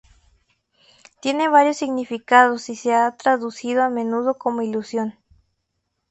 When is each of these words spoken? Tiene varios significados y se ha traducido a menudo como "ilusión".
Tiene 1.19 1.47
varios 1.47 1.77
significados 1.77 2.69
y 2.69 2.75
se 2.75 2.95
ha 2.95 3.15
traducido 3.15 3.83
a 3.83 3.89
menudo 3.91 4.33
como 4.35 4.63
"ilusión". 4.63 5.13